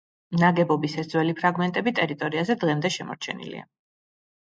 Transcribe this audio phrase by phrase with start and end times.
[0.43, 3.67] ნაგებობის ეს ძველი ფრაგმენტები ტერიტორიაზე დღემდე შემორჩენილია.